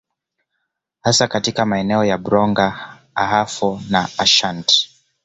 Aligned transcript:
Hasa 1.01 1.27
katika 1.27 1.65
maeneo 1.65 2.03
ya 2.05 2.17
Bronga 2.17 2.97
Ahafo 3.15 3.81
na 3.89 4.09
Ashant 4.17 4.89